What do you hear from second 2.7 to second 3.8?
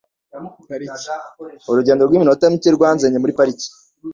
rwanzanye muri parike.